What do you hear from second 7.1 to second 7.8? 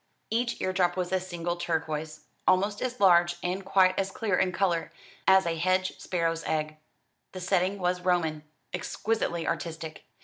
The setting